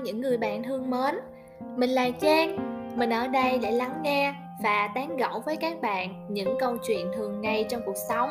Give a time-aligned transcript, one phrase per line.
[0.00, 1.14] những người bạn thương mến.
[1.76, 6.26] Mình là Trang Mình ở đây để lắng nghe và tán gẫu với các bạn
[6.28, 8.30] những câu chuyện thường ngày trong cuộc sống.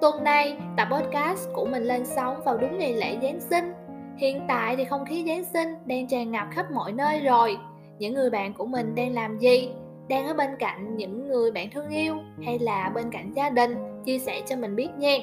[0.00, 3.72] Tuần này, tập podcast của mình lên sóng vào đúng ngày lễ Giáng sinh.
[4.16, 7.56] Hiện tại thì không khí Giáng sinh đang tràn ngập khắp mọi nơi rồi.
[7.98, 9.70] Những người bạn của mình đang làm gì?
[10.08, 12.14] Đang ở bên cạnh những người bạn thương yêu
[12.44, 13.74] hay là bên cạnh gia đình?
[14.04, 15.16] Chia sẻ cho mình biết nha.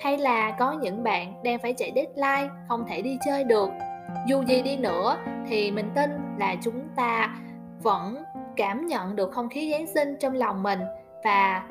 [0.00, 3.68] Hay là có những bạn đang phải chạy deadline không thể đi chơi được?
[4.26, 5.16] Dù gì đi nữa
[5.48, 7.36] thì mình tin là chúng ta
[7.82, 8.22] vẫn
[8.56, 10.80] cảm nhận được không khí giáng sinh trong lòng mình.
[11.24, 11.62] Và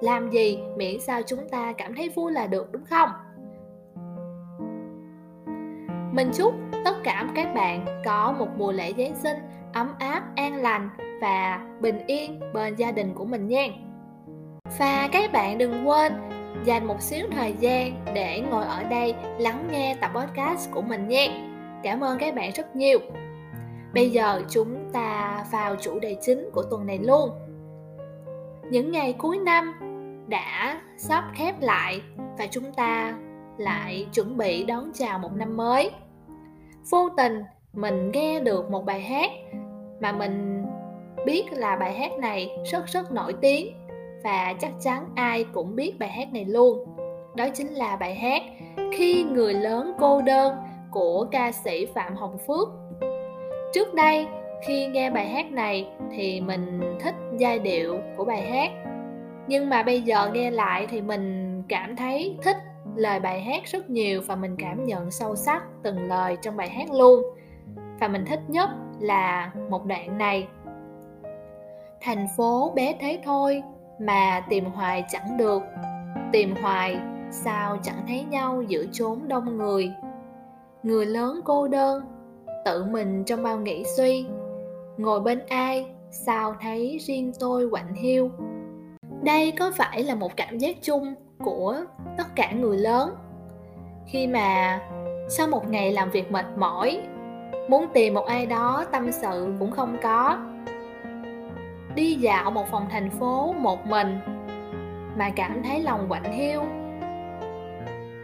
[0.00, 3.10] làm gì, miễn sao chúng ta cảm thấy vui là được, đúng không?
[6.12, 9.36] Mình chúc tất cả các bạn có một mùa lễ giáng sinh
[9.72, 13.66] ấm áp, an lành và bình yên bên gia đình của mình nha.
[14.78, 16.12] Và các bạn đừng quên
[16.64, 21.08] dành một xíu thời gian để ngồi ở đây lắng nghe tập podcast của mình
[21.08, 21.45] nhé.
[21.86, 22.98] Cảm ơn các bạn rất nhiều.
[23.94, 27.30] Bây giờ chúng ta vào chủ đề chính của tuần này luôn.
[28.70, 29.72] Những ngày cuối năm
[30.28, 32.00] đã sắp khép lại
[32.38, 33.18] và chúng ta
[33.58, 35.90] lại chuẩn bị đón chào một năm mới.
[36.90, 37.42] Vô tình
[37.72, 39.30] mình nghe được một bài hát
[40.00, 40.64] mà mình
[41.26, 43.72] biết là bài hát này rất rất nổi tiếng
[44.24, 46.96] và chắc chắn ai cũng biết bài hát này luôn
[47.36, 48.42] đó chính là bài hát
[48.92, 50.56] khi người lớn cô đơn
[50.96, 52.68] của ca sĩ phạm hồng phước.
[53.74, 54.26] Trước đây,
[54.66, 58.70] khi nghe bài hát này thì mình thích giai điệu của bài hát.
[59.48, 62.56] Nhưng mà bây giờ nghe lại thì mình cảm thấy thích
[62.94, 66.68] lời bài hát rất nhiều và mình cảm nhận sâu sắc từng lời trong bài
[66.68, 67.22] hát luôn.
[68.00, 70.48] Và mình thích nhất là một đoạn này.
[72.00, 73.62] Thành phố bé thế thôi
[74.00, 75.62] mà tìm hoài chẳng được.
[76.32, 76.96] Tìm hoài
[77.30, 79.90] sao chẳng thấy nhau giữa chốn đông người
[80.86, 82.04] người lớn cô đơn,
[82.64, 84.26] tự mình trong bao nghĩ suy.
[84.96, 88.30] Ngồi bên ai, sao thấy riêng tôi quạnh hiu.
[89.22, 91.14] Đây có phải là một cảm giác chung
[91.44, 91.76] của
[92.18, 93.14] tất cả người lớn?
[94.06, 94.80] Khi mà
[95.28, 97.02] sau một ngày làm việc mệt mỏi,
[97.68, 100.38] muốn tìm một ai đó tâm sự cũng không có.
[101.94, 104.18] Đi dạo một phòng thành phố một mình
[105.16, 106.62] mà cảm thấy lòng quạnh hiu.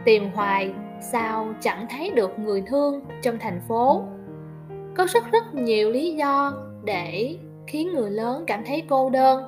[0.05, 0.73] Tìm hoài
[1.03, 4.03] sao chẳng thấy được người thương trong thành phố?
[4.95, 6.53] Có rất rất nhiều lý do
[6.83, 7.37] để
[7.67, 9.43] khiến người lớn cảm thấy cô đơn.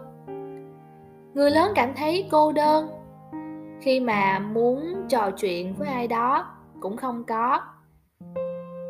[1.33, 2.87] Người lớn cảm thấy cô đơn
[3.81, 6.47] khi mà muốn trò chuyện với ai đó
[6.79, 7.59] cũng không có.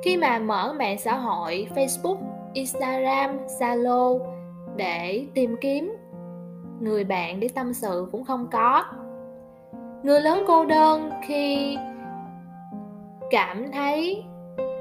[0.04, 2.18] Khi mà mở mạng xã hội facebook,
[2.54, 4.20] instagram, zalo
[4.76, 5.96] để tìm kiếm
[6.80, 8.84] người bạn để tâm sự cũng không có.
[10.04, 11.78] Người lớn cô đơn khi
[13.32, 14.24] cảm thấy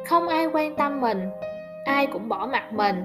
[0.07, 1.31] không ai quan tâm mình
[1.85, 3.05] ai cũng bỏ mặt mình.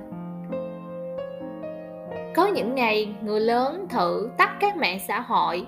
[2.36, 5.68] Có những ngày người lớn thử tắt các mạng xã hội.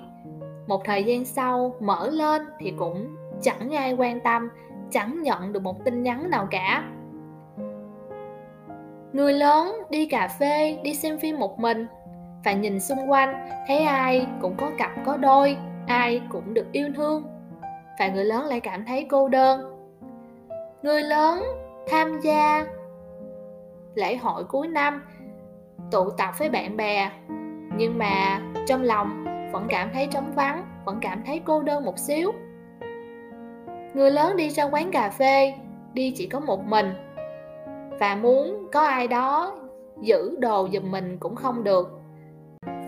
[0.67, 4.49] Một thời gian sau mở lên thì cũng chẳng ai quan tâm
[4.91, 6.83] chẳng nhận được một tin nhắn nào cả.
[9.13, 11.87] Người lớn đi cà phê, đi xem phim một mình
[12.43, 16.87] Và nhìn xung quanh thấy ai cũng có cặp có đôi Ai cũng được yêu
[16.95, 17.40] thương.
[17.99, 19.77] Và người lớn lại cảm thấy cô đơn.
[20.83, 21.43] Người lớn
[21.87, 22.65] tham gia
[23.95, 25.03] lễ hội cuối năm,
[25.91, 27.11] Tụ tập với bạn bè,
[27.77, 31.99] Nhưng mà trong lòng vẫn cảm thấy trống vắng, Vẫn cảm thấy cô đơn một
[31.99, 32.31] xíu.
[33.93, 35.53] Người lớn đi ra quán cà phê,
[35.93, 36.93] Đi chỉ có một mình.
[37.99, 39.55] Và muốn có ai đó
[40.01, 42.01] giữ đồ giùm mình cũng không được.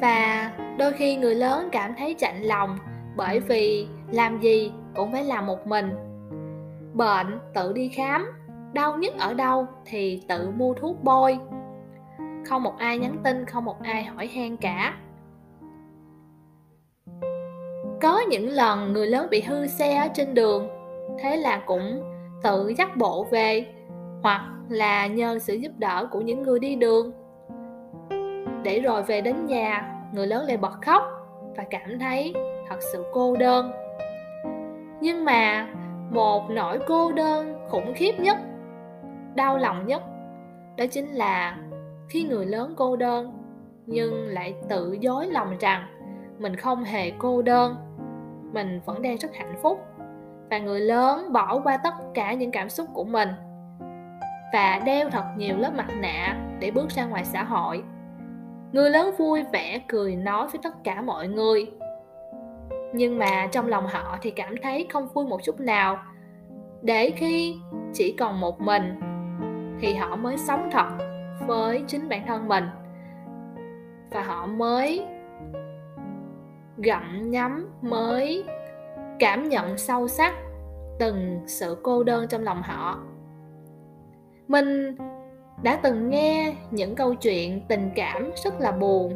[0.02, 2.78] Và đôi khi người lớn cảm thấy chạnh lòng
[3.16, 5.89] bởi vì làm gì cũng phải làm một mình.
[6.93, 8.31] Bệnh tự đi khám,
[8.73, 11.39] đau nhất ở đâu thì tự mua thuốc bôi.
[12.45, 14.93] Không một ai nhắn tin, không một ai hỏi han cả.
[18.01, 20.67] Có những lần người lớn bị hư xe ở trên đường,
[21.19, 22.03] thế là cũng
[22.43, 23.66] tự dắt bộ về,
[24.23, 27.11] hoặc là nhờ sự giúp đỡ của những người đi đường.
[28.63, 31.03] Để rồi về đến nhà, người lớn lại bật khóc
[31.57, 32.34] và cảm thấy
[32.69, 33.72] thật sự cô đơn
[35.03, 35.67] nhưng mà
[36.11, 38.38] một nỗi cô đơn khủng khiếp nhất,
[39.35, 40.03] đau lòng nhất,
[40.78, 41.58] đó chính là
[42.09, 43.34] khi người lớn cô đơn
[43.85, 45.84] nhưng lại tự dối lòng rằng
[46.40, 47.76] mình không hề cô đơn,
[48.53, 49.79] mình vẫn đang rất hạnh phúc.
[50.50, 53.29] Và người lớn bỏ qua tất cả những cảm xúc của mình
[54.53, 57.84] và đeo thật nhiều lớp mặt nạ để bước ra ngoài xã hội.
[58.72, 61.72] Người lớn vui vẻ cười nói với tất cả mọi người
[62.93, 65.97] nhưng mà trong lòng họ thì cảm thấy không vui một chút nào.
[66.81, 67.55] Để khi
[67.93, 68.99] chỉ còn một mình
[69.81, 70.87] thì họ mới sống thật
[71.47, 72.63] với chính bản thân mình.
[74.11, 75.05] Và họ mới
[76.78, 78.45] gặm nhấm, mới
[79.19, 80.34] cảm nhận sâu sắc
[80.99, 82.99] từng sự cô đơn trong lòng họ.
[84.47, 84.96] Mình
[85.63, 89.16] đã từng nghe những câu chuyện tình cảm rất là buồn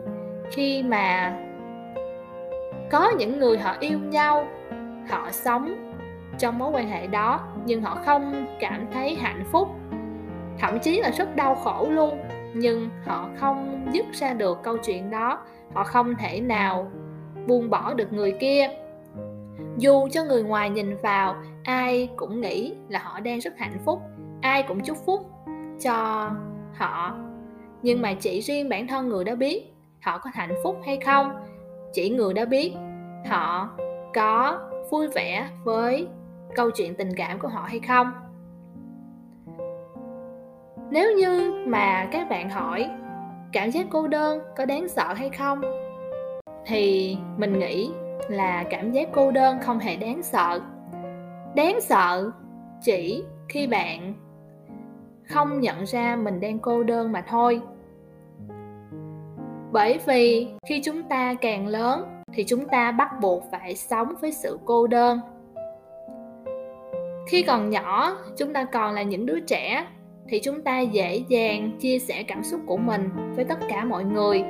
[0.51, 1.35] khi mà
[2.91, 4.47] có những người họ yêu nhau,
[5.09, 5.93] họ sống
[6.37, 9.67] trong mối quan hệ đó, nhưng họ không cảm thấy hạnh phúc,
[10.59, 12.19] thậm chí là rất đau khổ luôn.
[12.53, 15.39] Nhưng họ không dứt ra được câu chuyện đó.
[15.73, 16.91] Họ không thể nào
[17.47, 18.69] buông bỏ được người kia.
[19.77, 24.01] Dù cho người ngoài nhìn vào, ai cũng nghĩ là họ đang rất hạnh phúc,
[24.41, 25.29] ai cũng chúc phúc
[25.81, 26.29] cho
[26.75, 27.15] họ.
[27.81, 31.31] Nhưng mà chỉ riêng bản thân người đó biết họ có hạnh phúc hay không
[31.97, 32.73] chỉ người đó biết.
[33.25, 33.69] Họ
[34.13, 34.59] có
[34.89, 36.07] vui vẻ với
[36.55, 38.11] câu chuyện tình cảm của họ hay không?
[40.91, 42.89] Nếu như mà các bạn hỏi,
[43.53, 45.61] cảm giác cô đơn có đáng sợ hay không?
[46.67, 47.91] thì mình nghĩ
[48.29, 50.59] là cảm giác cô đơn không hề đáng sợ.
[51.55, 52.31] Đáng sợ
[52.81, 54.13] chỉ khi bạn
[55.23, 57.61] không nhận ra mình đang cô đơn mà thôi
[59.71, 64.31] bởi vì khi chúng ta càng lớn thì chúng ta bắt buộc phải sống với
[64.31, 65.19] sự cô đơn.
[67.27, 69.87] Khi còn nhỏ, chúng ta còn là những đứa trẻ
[70.29, 74.03] thì chúng ta dễ dàng chia sẻ cảm xúc của mình với tất cả mọi
[74.03, 74.43] người,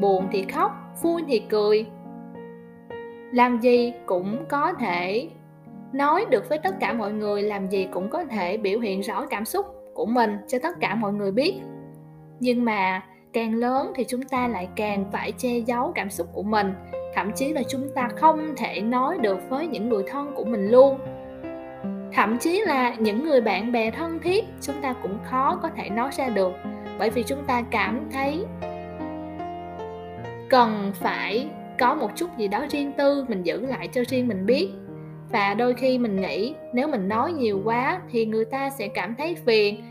[0.00, 0.72] buồn thì khóc,
[1.02, 1.86] vui thì cười.
[3.32, 5.28] Làm gì cũng có thể
[5.92, 9.26] nói được với tất cả mọi người, làm gì cũng có thể biểu hiện rõ
[9.26, 11.54] cảm xúc của mình cho tất cả mọi người biết.
[12.40, 16.42] Nhưng mà càng lớn thì chúng ta lại càng phải che giấu cảm xúc của
[16.42, 16.72] mình.
[17.14, 20.70] Thậm chí là chúng ta không thể nói được với những người thân của mình
[20.70, 20.98] luôn.
[22.12, 25.90] Thậm chí là những người bạn bè thân thiết, chúng ta cũng khó có thể
[25.90, 26.52] nói ra được.
[26.98, 28.44] Bởi vì chúng ta cảm thấy
[30.48, 31.48] cần phải
[31.78, 34.68] có một chút gì đó riêng tư mình giữ lại cho riêng mình biết.
[35.30, 39.14] Và đôi khi mình nghĩ, nếu mình nói nhiều quá thì người ta sẽ cảm
[39.18, 39.84] thấy phiền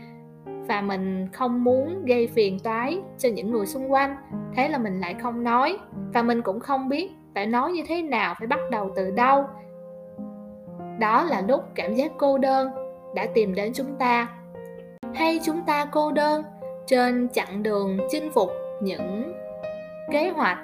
[0.70, 4.16] và mình không muốn gây phiền toái cho những người xung quanh.
[4.56, 5.78] Thế là mình lại không nói.
[6.12, 9.44] Và mình cũng không biết phải nói như thế nào, phải bắt đầu từ đâu.
[10.98, 12.70] Đó là lúc cảm giác cô đơn
[13.14, 14.28] đã tìm đến chúng ta.
[15.14, 16.42] Hay chúng ta cô đơn
[16.86, 18.50] trên chặng đường chinh phục
[18.82, 19.32] những
[20.10, 20.58] kế hoạch,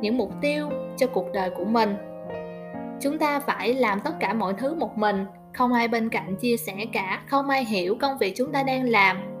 [0.00, 1.96] những mục tiêu cho cuộc đời của mình.
[3.00, 5.26] Chúng ta phải làm tất cả mọi thứ một mình.
[5.52, 7.22] Không ai bên cạnh chia sẻ cả.
[7.26, 9.31] Không ai hiểu công việc chúng ta đang làm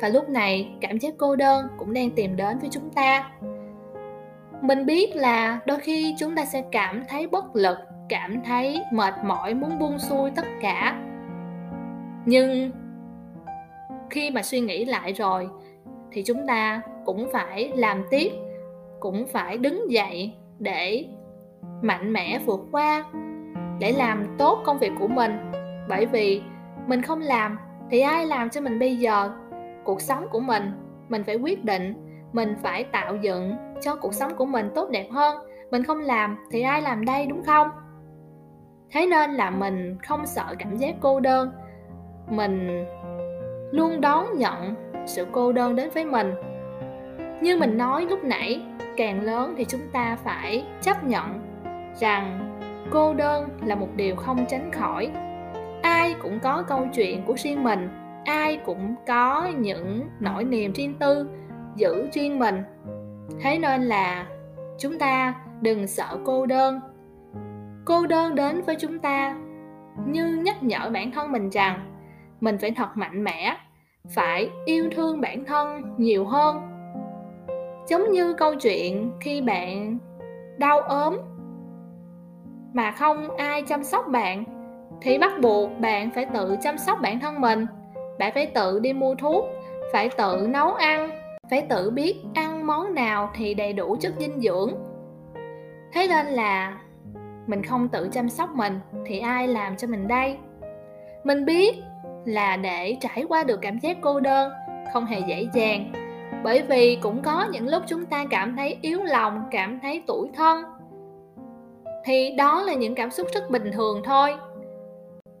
[0.00, 3.30] và lúc này, cảm giác cô đơn cũng đang tìm đến với chúng ta.
[4.62, 9.14] Mình biết là đôi khi chúng ta sẽ cảm thấy bất lực, cảm thấy mệt
[9.24, 11.00] mỏi, muốn buông xuôi tất cả.
[12.26, 12.70] Nhưng
[14.10, 15.48] khi mà suy nghĩ lại rồi,
[16.12, 18.32] thì chúng ta cũng phải làm tiếp,
[19.00, 21.04] cũng phải đứng dậy để
[21.82, 23.04] mạnh mẽ vượt qua,
[23.78, 25.32] để làm tốt công việc của mình.
[25.88, 26.42] Bởi vì
[26.86, 27.58] mình không làm
[27.90, 29.30] thì ai làm cho mình bây giờ?
[29.90, 30.72] Cuộc sống của mình.
[31.08, 31.94] Mình phải quyết định,
[32.32, 35.36] mình phải tạo dựng cho cuộc sống của mình tốt đẹp hơn.
[35.70, 37.68] Mình không làm thì ai làm đây, đúng không?
[38.90, 41.52] Thế nên là mình không sợ cảm giác cô đơn.
[42.28, 42.84] Mình
[43.70, 44.74] luôn đón nhận
[45.06, 46.34] sự cô đơn đến với mình.
[47.42, 48.62] Như mình nói lúc nãy,
[48.96, 51.40] càng lớn thì chúng ta phải chấp nhận
[51.94, 52.50] rằng
[52.90, 55.10] cô đơn là một điều không tránh khỏi.
[55.82, 60.94] Ai cũng có câu chuyện của riêng mình ai cũng có những nỗi niềm riêng
[60.98, 61.28] tư,
[61.76, 62.62] giữ riêng mình.
[63.40, 64.26] Thế nên là
[64.78, 66.80] chúng ta đừng sợ cô đơn.
[67.84, 69.36] Cô đơn đến với chúng ta
[70.06, 71.80] như nhắc nhở bản thân mình rằng
[72.40, 73.56] mình phải thật mạnh mẽ,
[74.14, 76.56] phải yêu thương bản thân nhiều hơn.
[77.88, 79.98] Giống như câu chuyện khi bạn
[80.58, 81.16] đau ốm
[82.72, 84.44] mà không ai chăm sóc bạn,
[85.00, 87.66] thì bắt buộc bạn phải tự chăm sóc bản thân mình
[88.20, 89.44] bạn phải tự đi mua thuốc,
[89.92, 91.10] phải tự nấu ăn,
[91.50, 94.74] phải tự biết ăn món nào thì đầy đủ chất dinh dưỡng.
[95.92, 96.78] Thế nên là
[97.46, 100.36] mình không tự chăm sóc mình thì ai làm cho mình đây?
[101.24, 101.76] Mình biết
[102.24, 104.52] là để trải qua được cảm giác cô đơn
[104.92, 105.92] không hề dễ dàng,
[106.44, 110.28] bởi vì cũng có những lúc chúng ta cảm thấy yếu lòng, cảm thấy tủi
[110.34, 110.64] thân.
[112.04, 114.34] Thì đó là những cảm xúc rất bình thường thôi.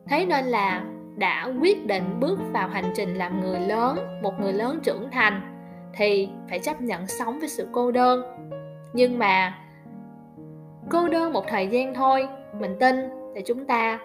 [0.08, 0.84] Thế nên là
[1.16, 5.40] đã quyết định bước vào hành trình làm người lớn, một người lớn trưởng thành,
[5.94, 8.22] thì phải chấp nhận sống với sự cô đơn.
[8.92, 9.58] Nhưng mà
[10.90, 12.28] cô đơn một thời gian thôi,
[12.60, 12.96] mình tin
[13.34, 13.98] là chúng ta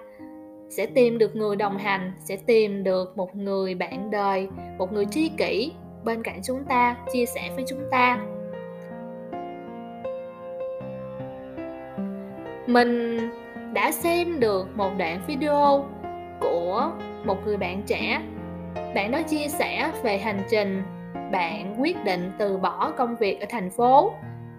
[0.70, 4.48] sẽ tìm được người đồng hành, sẽ tìm được một người bạn đời,
[4.78, 5.72] một người tri kỷ
[6.04, 8.20] bên cạnh chúng ta, chia sẻ với chúng ta.
[12.68, 13.20] Mình
[13.74, 15.86] đã xem được một đoạn video
[16.46, 16.92] của
[17.26, 18.22] một người bạn trẻ.
[18.96, 20.84] Bạn đó chia sẻ về hành trình
[21.32, 24.14] bạn quyết định từ bỏ công việc ở thành phố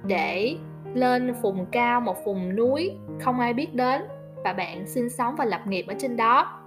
[0.05, 0.57] để
[0.95, 4.03] lên vùng cao một vùng núi không ai biết đến
[4.45, 6.63] và bạn sinh sống và lập nghiệp ở trên đó.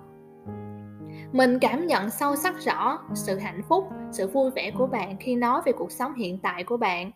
[1.32, 5.36] Mình cảm nhận sâu sắc rõ sự hạnh phúc, sự vui vẻ của bạn khi
[5.36, 7.12] nói về cuộc sống hiện tại của bạn.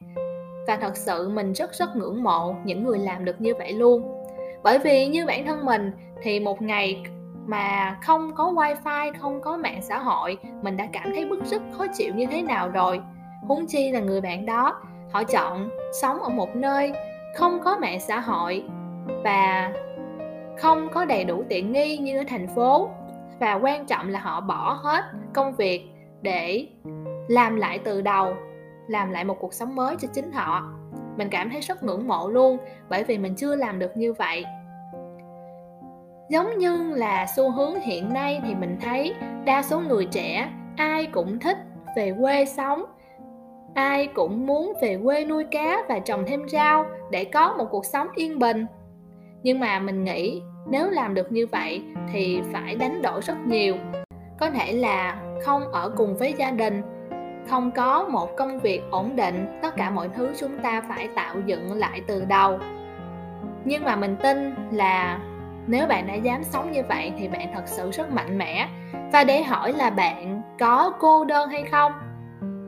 [0.68, 4.24] Và thật sự mình rất rất ngưỡng mộ những người làm được như vậy luôn.
[4.64, 5.92] Bởi vì như bản thân mình
[6.22, 7.04] thì một ngày
[7.46, 11.62] mà không có wifi, không có mạng xã hội, mình đã cảm thấy bức xúc,
[11.72, 13.02] khó chịu như thế nào rồi?
[13.48, 14.82] Huống chi là người bạn đó,
[15.12, 15.70] họ chọn
[16.02, 16.94] sống ở một nơi
[17.36, 18.64] không có mạng xã hội
[19.24, 19.74] và
[20.58, 22.90] không có đầy đủ tiện nghi như ở thành phố.
[23.40, 25.90] Và quan trọng là họ bỏ hết công việc
[26.22, 26.68] để
[27.28, 28.36] làm lại từ đầu,
[28.88, 30.62] làm lại một cuộc sống mới cho chính họ.
[31.18, 32.58] Mình cảm thấy rất ngưỡng mộ luôn,
[32.90, 34.46] bởi vì mình chưa làm được như vậy
[36.34, 41.06] giống như là xu hướng hiện nay thì mình thấy đa số người trẻ ai
[41.06, 41.58] cũng thích
[41.96, 42.84] về quê sống,
[43.74, 47.86] ai cũng muốn về quê nuôi cá và trồng thêm rau để có một cuộc
[47.86, 48.66] sống yên bình.
[49.44, 53.76] Nhưng mà mình nghĩ nếu làm được như vậy thì phải đánh đổi rất nhiều.
[54.40, 56.82] Có thể là không ở cùng với gia đình,
[57.50, 61.36] không có một công việc ổn định, tất cả mọi thứ chúng ta phải tạo
[61.46, 62.60] dựng lại từ đầu.
[63.66, 65.20] Nhưng mà mình tin là
[65.68, 68.70] nếu bạn đã dám sống như vậy thì bạn thật sự rất mạnh mẽ.
[69.12, 71.92] Và để hỏi là bạn có cô đơn hay không,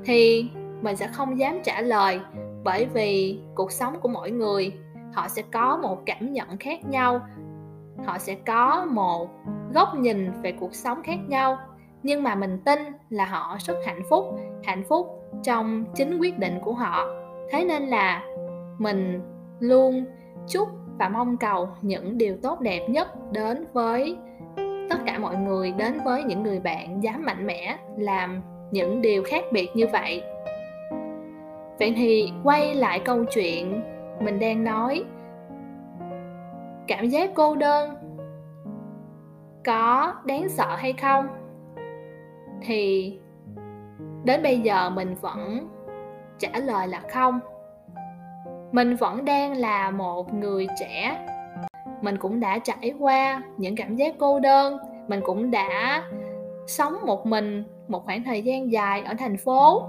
[0.05, 0.49] thì
[0.81, 2.19] mình sẽ không dám trả lời.
[2.63, 4.73] Bởi vì cuộc sống của mỗi người,
[5.13, 7.19] họ sẽ có một cảm nhận khác nhau.
[8.05, 9.29] Họ sẽ có một
[9.73, 11.57] góc nhìn về cuộc sống khác nhau.
[12.03, 14.25] Nhưng mà mình tin là họ rất hạnh phúc
[14.63, 15.07] hạnh phúc
[15.43, 17.07] trong chính quyết định của họ.
[17.51, 18.23] Thế nên là
[18.77, 19.21] mình
[19.59, 20.05] luôn
[20.47, 24.17] chúc và mong cầu những điều tốt đẹp nhất đến với
[24.89, 29.23] tất cả mọi người, đến với những người bạn dám mạnh mẽ làm những điều
[29.23, 30.23] khác biệt như vậy.
[31.79, 33.81] Vậy thì quay lại câu chuyện
[34.19, 35.03] mình đang nói.
[36.87, 37.95] Cảm giác cô đơn
[39.65, 41.27] có đáng sợ hay không?
[42.61, 43.13] Thì
[44.23, 45.69] đến bây giờ mình vẫn
[46.37, 47.39] trả lời là không
[48.71, 51.27] mình vẫn đang là một người trẻ.
[52.01, 54.77] Mình cũng đã trải qua những cảm giác cô đơn.
[55.07, 56.03] Mình cũng đã
[56.67, 59.83] sống một mình một khoảng thời gian dài ở thành phố.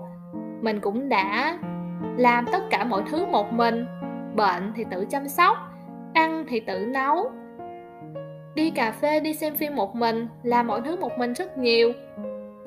[0.61, 1.59] Mình cũng đã
[2.17, 3.87] làm tất cả mọi thứ một mình.
[4.35, 5.57] Bệnh thì tự chăm sóc,
[6.15, 7.31] ăn thì tự nấu.
[8.55, 11.93] Đi cà phê, đi xem phim một mình, làm mọi thứ một mình rất nhiều.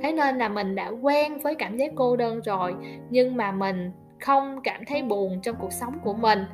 [0.01, 2.75] Thế nên là mình đã quen với cảm giác cô đơn rồi.
[3.09, 6.45] Nhưng mà mình không cảm thấy buồn trong cuộc sống của mình.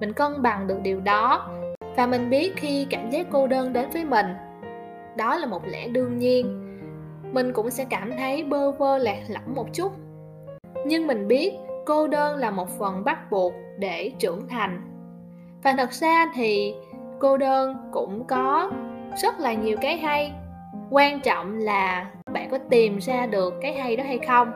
[0.00, 1.50] Mình cân bằng được điều đó
[1.96, 4.26] và mình biết khi cảm giác cô đơn đến với mình,
[5.16, 6.58] đó là một lẽ đương nhiên.
[7.32, 9.92] Mình cũng sẽ cảm thấy bơ vơ lạc lõng một chút.
[10.86, 11.52] Nhưng mình biết
[11.86, 14.82] cô đơn là một phần bắt buộc để trưởng thành.
[15.62, 16.74] Và thật ra thì
[17.20, 18.70] cô đơn cũng có
[19.22, 20.32] rất là nhiều cái hay.
[20.90, 24.52] Quan trọng là bạn có tìm ra được cái hay đó hay không.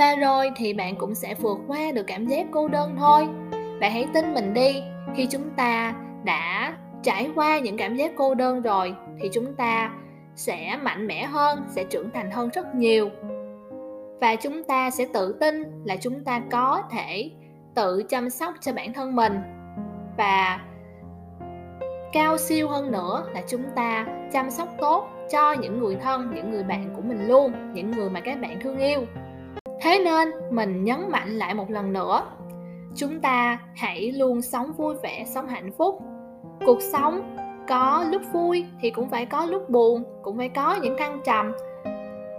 [0.00, 3.28] Và rồi thì bạn cũng sẽ vượt qua được cảm giác cô đơn thôi.
[3.80, 4.82] Bạn hãy tin mình đi,
[5.16, 9.92] khi chúng ta đã trải qua những cảm giác cô đơn rồi, thì chúng ta
[10.34, 13.10] sẽ mạnh mẽ hơn, sẽ trưởng thành hơn rất nhiều.
[14.20, 17.30] Và chúng ta sẽ tự tin là chúng ta có thể
[17.74, 19.38] tự chăm sóc cho bản thân mình.
[20.16, 20.60] Và
[22.12, 26.50] cao siêu hơn nữa là chúng ta chăm sóc tốt cho những người thân, những
[26.50, 29.00] người bạn của mình luôn, những người mà các bạn thương yêu
[29.80, 32.22] thế nên mình nhấn mạnh lại một lần nữa.
[32.96, 36.02] Chúng ta hãy luôn sống vui vẻ, sống hạnh phúc.
[36.66, 37.36] Cuộc sống
[37.68, 41.52] có lúc vui thì cũng phải có lúc buồn, cũng phải có những thăng trầm.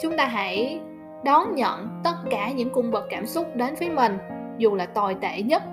[0.02, 0.80] Chúng ta hãy
[1.24, 4.18] đón nhận tất cả những cung bậc cảm xúc đến với mình,
[4.58, 5.64] dù là tồi tệ nhất.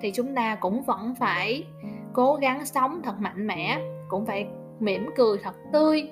[0.00, 1.64] Thì chúng ta cũng vẫn phải
[2.12, 4.46] cố gắng sống thật mạnh mẽ, cũng phải
[4.80, 6.10] mỉm cười thật tươi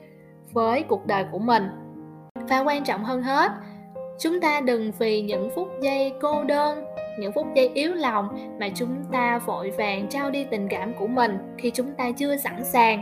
[0.52, 1.68] với cuộc đời của mình.
[2.34, 3.52] Và quan trọng hơn hết
[4.18, 6.84] chúng ta đừng vì những phút giây cô đơn,
[7.18, 8.28] những phút giây yếu lòng
[8.60, 12.36] mà chúng ta vội vàng trao đi tình cảm của mình khi chúng ta chưa
[12.36, 13.00] sẵn sàng.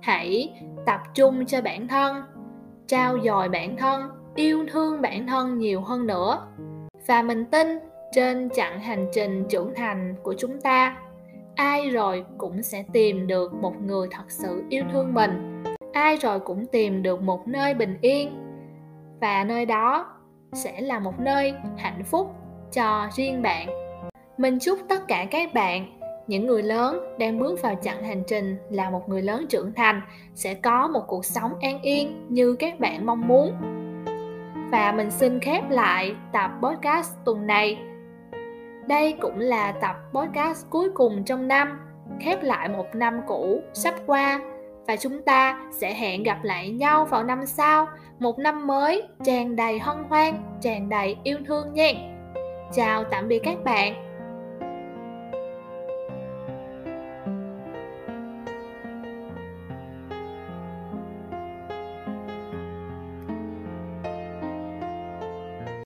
[0.00, 0.52] Hãy
[0.86, 2.22] tập trung cho bản thân,
[2.86, 4.02] trao dồi bản thân,
[4.34, 6.46] yêu thương bản thân nhiều hơn nữa.
[7.06, 7.78] Và mình tin
[8.12, 10.96] trên chặng hành trình trưởng thành của chúng ta,
[11.54, 15.62] ai rồi cũng sẽ tìm được một người thật sự yêu thương mình.
[15.92, 18.49] Ai rồi cũng tìm được một nơi bình yên
[19.20, 20.06] và nơi đó
[20.52, 22.34] sẽ là một nơi hạnh phúc
[22.72, 23.68] cho riêng bạn.
[24.38, 28.56] Mình chúc tất cả các bạn, những người lớn đang bước vào chặng hành trình
[28.70, 30.00] là một người lớn trưởng thành,
[30.34, 33.52] sẽ có một cuộc sống an yên như các bạn mong muốn.
[34.70, 37.78] Và mình xin khép lại tập podcast tuần này.
[38.88, 41.78] Đây cũng là tập podcast cuối cùng trong năm,
[42.20, 44.40] khép lại một năm cũ sắp qua
[44.90, 47.88] và chúng ta sẽ hẹn gặp lại nhau vào năm sau.
[48.18, 51.92] Một năm mới, tràn đầy hân hoan, tràn đầy yêu thương nha
[52.72, 54.09] chào tạm biệt các bạn.